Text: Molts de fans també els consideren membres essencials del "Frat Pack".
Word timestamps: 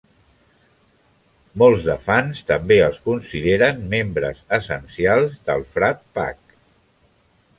Molts 1.63 1.83
de 1.89 1.97
fans 2.05 2.39
també 2.53 2.79
els 2.87 2.97
consideren 3.11 3.85
membres 3.93 4.41
essencials 4.59 5.39
del 5.51 5.65
"Frat 5.75 6.05
Pack". 6.19 6.57